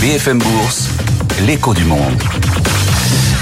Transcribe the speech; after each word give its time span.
BFM 0.00 0.38
Bourse, 0.38 0.90
l'écho 1.44 1.74
du 1.74 1.82
monde. 1.84 2.22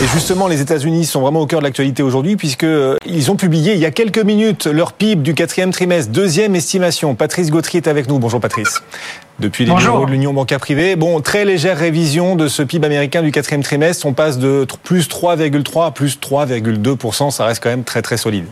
Et 0.03 0.06
justement, 0.14 0.49
les 0.49 0.62
États-Unis 0.62 1.04
sont 1.04 1.21
vraiment 1.21 1.40
au 1.40 1.46
cœur 1.46 1.60
de 1.60 1.64
l'actualité 1.64 2.02
aujourd'hui 2.02 2.36
puisqu'ils 2.36 2.67
euh, 2.67 2.96
ont 3.29 3.36
publié 3.36 3.75
il 3.75 3.79
y 3.79 3.84
a 3.84 3.90
quelques 3.90 4.25
minutes 4.25 4.64
leur 4.66 4.95
PIB 4.95 5.22
du 5.22 5.34
quatrième 5.34 5.71
trimestre, 5.71 6.12
deuxième 6.12 6.54
estimation. 6.54 7.14
Patrice 7.14 7.50
Gautry 7.50 7.77
est 7.77 7.88
avec 7.88 8.08
nous. 8.08 8.19
Bonjour 8.19 8.40
Patrice. 8.40 8.82
Depuis 9.38 9.66
les 9.66 9.74
bureaux 9.74 10.06
de 10.06 10.11
l'Union 10.11 10.32
bancaire 10.32 10.61
privée, 10.61 10.96
bon, 10.96 11.21
très 11.21 11.45
légère 11.45 11.77
révision 11.77 12.37
de 12.37 12.49
ce 12.49 12.63
PIB 12.63 12.87
américain 12.87 13.21
du 13.21 13.33
quatrième 13.33 13.63
trimestre. 13.63 14.07
On 14.07 14.15
passe 14.15 14.38
de 14.38 14.67
plus 14.83 15.09
3,3 15.09 15.87
à 15.88 15.91
plus 15.91 16.19
3,2% 16.19 17.30
Ça 17.33 17.45
reste 17.45 17.62
quand 17.62 17.70
même 17.70 17.84
très 17.84 18.01
très 18.01 18.16
solide. 18.16 18.47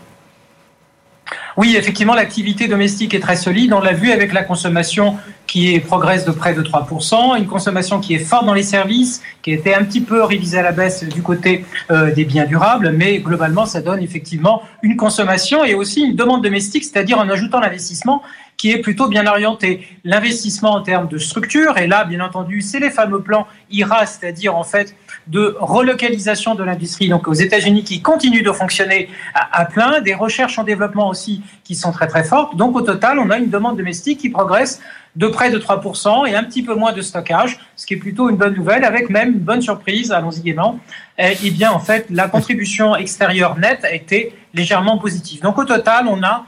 Oui, 1.57 1.77
effectivement, 1.77 2.15
l'activité 2.15 2.69
domestique 2.69 3.15
est 3.15 3.21
très 3.21 3.37
solide. 3.37 3.73
On 3.73 3.81
l'a 3.81 3.93
vu 3.93 4.11
avec 4.11 4.33
la 4.33 4.43
consommation 4.43 5.17
qui 5.55 5.79
progresse 5.79 6.25
de 6.25 6.33
près 6.33 6.53
de 6.53 6.63
3%, 6.63 7.39
une 7.39 7.47
consommation 7.47 8.01
qui 8.01 8.13
est 8.15 8.19
forte 8.19 8.45
dans 8.45 8.55
les 8.55 8.65
services, 8.65 9.23
qui 9.41 9.53
a 9.53 9.55
été 9.55 9.73
un 9.73 9.85
petit 9.85 10.01
peu 10.01 10.25
révisée 10.25 10.59
à 10.59 10.65
la 10.65 10.73
baisse 10.73 11.05
du 11.05 11.23
côté 11.23 11.65
euh, 11.93 12.13
des 12.13 12.25
biens 12.25 12.45
durables, 12.45 12.91
mais 12.91 13.21
globalement, 13.21 13.65
ça 13.65 13.81
donne 13.81 14.03
effectivement 14.03 14.63
une 14.83 14.97
consommation 14.97 15.65
et 15.65 15.75
aussi 15.75 16.01
une 16.01 16.17
demande 16.17 16.43
domestique, 16.43 16.83
c'est-à-dire 16.83 17.21
en 17.21 17.29
ajoutant 17.29 17.61
l'investissement 17.61 18.21
qui 18.57 18.71
est 18.71 18.79
plutôt 18.79 19.09
bien 19.09 19.27
orienté. 19.27 19.87
L'investissement 20.05 20.73
en 20.73 20.83
termes 20.83 21.09
de 21.09 21.19
structure, 21.19 21.79
et 21.79 21.87
là, 21.87 22.05
bien 22.05 22.21
entendu, 22.21 22.61
c'est 22.61 22.81
les 22.81 22.91
fameux 22.91 23.21
plans 23.21 23.47
IRA, 23.71 24.07
c'est-à-dire 24.07 24.57
en 24.57 24.65
fait 24.65 24.95
de 25.27 25.57
relocalisation 25.59 26.55
de 26.55 26.63
l'industrie, 26.65 27.09
donc 27.09 27.29
aux 27.29 27.35
États-Unis 27.35 27.85
qui 27.85 28.03
continuent 28.03 28.45
de 28.45 28.53
fonctionner 28.53 29.09
à, 29.35 29.65
plein, 29.65 30.01
des 30.01 30.15
recherches 30.15 30.59
en 30.59 30.65
développement 30.65 31.09
aussi 31.09 31.43
qui 31.65 31.75
sont 31.75 31.93
très 31.93 32.07
très 32.07 32.25
fortes. 32.25 32.57
Donc 32.57 32.77
au 32.77 32.83
total, 32.83 33.19
on 33.19 33.31
a 33.31 33.39
une 33.39 33.51
demande 33.51 33.77
domestique 33.77 34.21
qui 34.21 34.29
progresse 34.29 34.81
de 35.17 35.29
près 35.29 35.51
de 35.51 35.59
3% 35.59 36.29
et 36.29 36.35
un 36.35 36.45
petit 36.45 36.63
peu 36.63 36.75
moins 36.75 36.93
de 36.93 37.01
stockage, 37.01 37.61
ce 37.77 37.87
qui 37.87 37.95
est 37.95 37.99
plutôt 37.99 38.29
une 38.29 38.37
bonne 38.37 38.55
nouvelle, 38.55 38.85
avec 38.85 39.11
même 39.11 39.35
une 39.35 39.39
bonne 39.41 39.63
surprise, 39.63 40.13
allons-y 40.13 40.41
gaiement. 40.41 40.81
Eh, 41.17 41.37
eh 41.45 41.51
bien, 41.51 41.71
en 41.71 41.79
fait, 41.79 42.07
la 42.11 42.29
contribution 42.29 42.97
extérieure 42.97 43.57
nette 43.57 43.85
a 43.85 43.93
été 43.93 44.35
légèrement 44.53 44.99
positive. 44.99 45.41
Donc 45.43 45.59
au 45.59 45.65
total, 45.65 46.07
on 46.09 46.23
a 46.23 46.45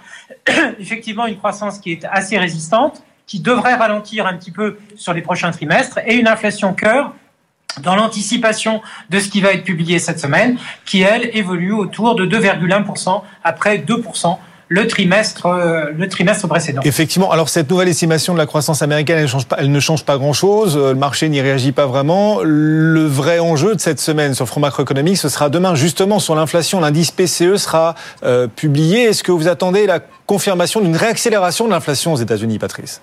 effectivement 0.80 1.26
une 1.26 1.36
croissance 1.36 1.78
qui 1.78 1.92
est 1.92 2.04
assez 2.04 2.36
résistante, 2.36 3.02
qui 3.26 3.40
devrait 3.40 3.74
ralentir 3.74 4.26
un 4.26 4.36
petit 4.36 4.50
peu 4.50 4.78
sur 4.96 5.12
les 5.12 5.22
prochains 5.22 5.50
trimestres, 5.50 5.98
et 6.04 6.14
une 6.14 6.28
inflation 6.28 6.74
cœur 6.74 7.12
dans 7.80 7.94
l'anticipation 7.94 8.80
de 9.10 9.20
ce 9.20 9.28
qui 9.28 9.40
va 9.40 9.52
être 9.52 9.64
publié 9.64 9.98
cette 9.98 10.18
semaine, 10.18 10.58
qui, 10.84 11.02
elle, 11.02 11.30
évolue 11.36 11.72
autour 11.72 12.14
de 12.14 12.26
2,1% 12.26 13.22
après 13.44 13.78
2% 13.78 14.38
le 14.68 14.86
trimestre, 14.88 15.46
euh, 15.46 15.90
le 15.96 16.08
trimestre 16.08 16.48
précédent. 16.48 16.82
Effectivement. 16.84 17.30
Alors 17.30 17.48
cette 17.48 17.70
nouvelle 17.70 17.88
estimation 17.88 18.32
de 18.32 18.38
la 18.38 18.46
croissance 18.46 18.82
américaine, 18.82 19.18
elle, 19.18 19.28
change 19.28 19.46
pas, 19.46 19.56
elle 19.60 19.70
ne 19.70 19.80
change 19.80 20.04
pas 20.04 20.18
grand-chose. 20.18 20.76
Euh, 20.76 20.92
le 20.92 20.98
marché 20.98 21.28
n'y 21.28 21.40
réagit 21.40 21.72
pas 21.72 21.86
vraiment. 21.86 22.40
Le 22.42 23.06
vrai 23.06 23.38
enjeu 23.38 23.74
de 23.74 23.80
cette 23.80 24.00
semaine 24.00 24.34
sur 24.34 24.44
le 24.44 24.48
front 24.48 24.60
macroéconomique, 24.60 25.18
ce 25.18 25.28
sera 25.28 25.50
demain 25.50 25.74
justement 25.74 26.18
sur 26.18 26.34
l'inflation. 26.34 26.80
L'indice 26.80 27.12
PCE 27.12 27.56
sera 27.56 27.94
euh, 28.24 28.48
publié. 28.48 29.04
Est-ce 29.04 29.22
que 29.22 29.32
vous 29.32 29.46
attendez 29.46 29.86
la 29.86 30.00
confirmation 30.26 30.80
d'une 30.80 30.96
réaccélération 30.96 31.66
de 31.66 31.70
l'inflation 31.70 32.12
aux 32.14 32.16
États-Unis, 32.16 32.58
Patrice? 32.58 33.00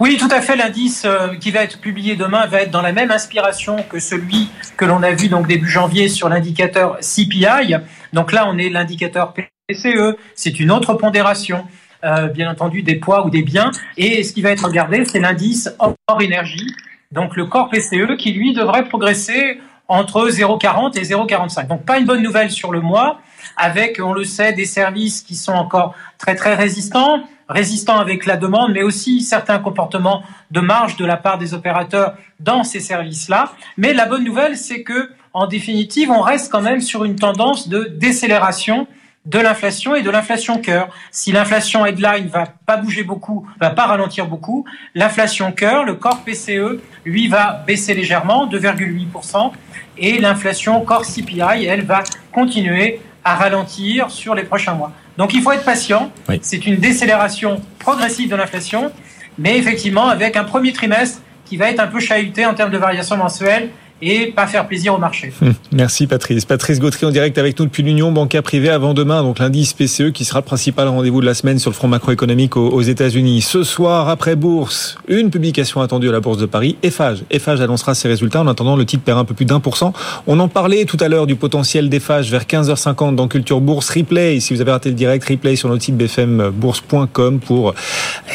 Oui, 0.00 0.16
tout 0.18 0.28
à 0.30 0.40
fait. 0.40 0.56
L'indice 0.56 1.06
qui 1.40 1.50
va 1.52 1.62
être 1.62 1.80
publié 1.80 2.16
demain 2.16 2.46
va 2.46 2.62
être 2.62 2.70
dans 2.70 2.82
la 2.82 2.92
même 2.92 3.10
inspiration 3.10 3.76
que 3.88 4.00
celui 4.00 4.50
que 4.76 4.84
l'on 4.84 5.02
a 5.02 5.12
vu 5.12 5.28
donc 5.28 5.46
début 5.46 5.68
janvier 5.68 6.08
sur 6.08 6.28
l'indicateur 6.28 6.98
CPI. 6.98 7.76
Donc 8.12 8.32
là, 8.32 8.46
on 8.48 8.58
est 8.58 8.68
l'indicateur 8.68 9.32
PCE, 9.66 10.18
c'est 10.34 10.60
une 10.60 10.70
autre 10.70 10.92
pondération. 10.92 11.64
Euh, 12.04 12.28
bien 12.28 12.50
entendu 12.50 12.82
des 12.82 12.96
poids 12.96 13.24
ou 13.24 13.30
des 13.30 13.40
biens. 13.40 13.70
Et 13.96 14.22
ce 14.22 14.34
qui 14.34 14.42
va 14.42 14.50
être 14.50 14.66
regardé, 14.66 15.02
c'est 15.06 15.20
l'indice 15.20 15.74
hors 15.78 16.20
énergie, 16.20 16.66
donc 17.12 17.34
le 17.34 17.46
corps 17.46 17.70
PCE, 17.70 18.18
qui 18.18 18.32
lui 18.32 18.52
devrait 18.52 18.84
progresser 18.84 19.58
entre 19.88 20.28
0,40 20.28 20.98
et 20.98 21.02
0,45. 21.02 21.66
Donc 21.66 21.86
pas 21.86 21.98
une 21.98 22.04
bonne 22.04 22.22
nouvelle 22.22 22.50
sur 22.50 22.72
le 22.72 22.82
mois, 22.82 23.22
avec, 23.56 24.00
on 24.04 24.12
le 24.12 24.24
sait, 24.24 24.52
des 24.52 24.66
services 24.66 25.22
qui 25.22 25.34
sont 25.34 25.52
encore 25.52 25.94
très 26.18 26.34
très 26.34 26.54
résistants, 26.54 27.22
résistants 27.48 27.98
avec 27.98 28.26
la 28.26 28.36
demande, 28.36 28.72
mais 28.72 28.82
aussi 28.82 29.22
certains 29.22 29.58
comportements 29.58 30.24
de 30.50 30.60
marge 30.60 30.96
de 30.96 31.06
la 31.06 31.16
part 31.16 31.38
des 31.38 31.54
opérateurs 31.54 32.16
dans 32.38 32.64
ces 32.64 32.80
services-là. 32.80 33.52
Mais 33.78 33.94
la 33.94 34.04
bonne 34.04 34.24
nouvelle, 34.24 34.58
c'est 34.58 34.82
que, 34.82 35.10
en 35.32 35.46
définitive, 35.46 36.10
on 36.10 36.20
reste 36.20 36.52
quand 36.52 36.60
même 36.60 36.82
sur 36.82 37.06
une 37.06 37.16
tendance 37.16 37.66
de 37.66 37.84
décélération 37.84 38.86
de 39.24 39.38
l'inflation 39.38 39.94
et 39.94 40.02
de 40.02 40.10
l'inflation 40.10 40.58
cœur. 40.58 40.88
Si 41.10 41.32
l'inflation 41.32 41.86
headline 41.86 42.28
va 42.28 42.44
pas 42.66 42.76
bouger 42.76 43.04
beaucoup, 43.04 43.46
va 43.60 43.70
pas 43.70 43.86
ralentir 43.86 44.26
beaucoup, 44.26 44.64
l'inflation 44.94 45.52
cœur, 45.52 45.84
le 45.84 45.94
corps 45.94 46.22
PCE, 46.24 46.80
lui 47.04 47.28
va 47.28 47.62
baisser 47.66 47.94
légèrement, 47.94 48.46
2,8%, 48.46 49.52
et 49.96 50.18
l'inflation 50.18 50.80
corps 50.82 51.06
CPI, 51.06 51.64
elle 51.64 51.84
va 51.84 52.02
continuer 52.32 53.00
à 53.24 53.36
ralentir 53.36 54.10
sur 54.10 54.34
les 54.34 54.42
prochains 54.42 54.74
mois. 54.74 54.92
Donc 55.16 55.32
il 55.32 55.40
faut 55.40 55.52
être 55.52 55.64
patient. 55.64 56.10
C'est 56.42 56.66
une 56.66 56.76
décélération 56.76 57.62
progressive 57.78 58.30
de 58.30 58.36
l'inflation, 58.36 58.92
mais 59.38 59.56
effectivement 59.56 60.08
avec 60.08 60.36
un 60.36 60.44
premier 60.44 60.72
trimestre 60.72 61.22
qui 61.46 61.56
va 61.56 61.70
être 61.70 61.80
un 61.80 61.86
peu 61.86 62.00
chahuté 62.00 62.44
en 62.44 62.54
termes 62.54 62.70
de 62.70 62.78
variation 62.78 63.16
mensuelle 63.16 63.70
et 64.04 64.26
pas 64.26 64.46
faire 64.46 64.66
plaisir 64.66 64.94
au 64.94 64.98
marché. 64.98 65.32
Hum, 65.42 65.54
merci 65.72 66.06
Patrice. 66.06 66.44
Patrice 66.44 66.78
Gautry 66.78 67.06
en 67.06 67.10
direct 67.10 67.38
avec 67.38 67.58
nous 67.58 67.64
depuis 67.64 67.82
l'Union 67.82 68.12
bancaire 68.12 68.42
privée 68.42 68.68
avant 68.68 68.94
demain, 68.94 69.22
donc 69.22 69.38
l'indice 69.38 69.72
PCE 69.72 70.12
qui 70.12 70.24
sera 70.24 70.40
le 70.40 70.44
principal 70.44 70.88
rendez-vous 70.88 71.20
de 71.20 71.26
la 71.26 71.34
semaine 71.34 71.58
sur 71.58 71.70
le 71.70 71.74
front 71.74 71.88
macroéconomique 71.88 72.56
aux 72.56 72.82
États-Unis. 72.82 73.42
Ce 73.42 73.62
soir, 73.62 74.08
après 74.08 74.36
bourse, 74.36 74.96
une 75.08 75.30
publication 75.30 75.80
attendue 75.80 76.08
à 76.08 76.12
la 76.12 76.20
Bourse 76.20 76.38
de 76.38 76.46
Paris, 76.46 76.76
Eiffage. 76.82 77.24
Eiffage 77.30 77.60
annoncera 77.60 77.94
ses 77.94 78.08
résultats. 78.08 78.40
En 78.40 78.46
attendant, 78.46 78.76
le 78.76 78.84
titre 78.84 79.02
perd 79.04 79.18
un 79.18 79.24
peu 79.24 79.34
plus 79.34 79.46
d'un 79.46 79.60
pour 79.60 79.76
cent. 79.76 79.92
On 80.26 80.38
en 80.40 80.48
parlait 80.48 80.84
tout 80.84 80.98
à 81.00 81.08
l'heure 81.08 81.26
du 81.26 81.36
potentiel 81.36 81.88
d'Eiffage 81.88 82.30
vers 82.30 82.44
15h50 82.44 83.14
dans 83.14 83.28
Culture 83.28 83.60
Bourse. 83.60 83.90
Replay, 83.90 84.40
si 84.40 84.54
vous 84.54 84.60
avez 84.60 84.72
raté 84.72 84.90
le 84.90 84.94
direct, 84.94 85.24
replay 85.24 85.56
sur 85.56 85.68
notre 85.68 85.82
site 85.82 85.96
bfmbourse.com 85.96 87.40
pour 87.40 87.74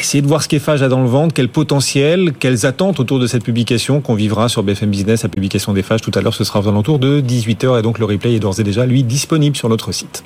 essayer 0.00 0.22
de 0.22 0.26
voir 0.26 0.42
ce 0.42 0.48
qu'Eiffage 0.48 0.82
a 0.82 0.88
dans 0.88 1.02
le 1.02 1.08
ventre, 1.08 1.34
quel 1.34 1.48
potentiel, 1.48 2.32
quelles 2.38 2.66
attentes 2.66 3.00
autour 3.00 3.18
de 3.18 3.26
cette 3.26 3.44
publication 3.44 4.00
qu'on 4.00 4.14
vivra 4.14 4.48
sur 4.48 4.62
BFM 4.62 4.90
Business, 4.90 5.22
la 5.22 5.28
publication 5.28 5.72
des 5.72 5.82
phages 5.82 6.00
tout 6.00 6.12
à 6.14 6.20
l'heure. 6.20 6.34
Ce 6.34 6.44
sera 6.44 6.60
aux 6.60 6.68
alentours 6.68 6.98
de 6.98 7.20
18h 7.20 7.78
et 7.78 7.82
donc 7.82 7.98
le 7.98 8.04
replay 8.04 8.34
est 8.34 8.40
d'ores 8.40 8.60
et 8.60 8.64
déjà, 8.64 8.86
lui, 8.86 9.02
disponible 9.02 9.56
sur 9.56 9.68
notre 9.68 9.92
site. 9.92 10.24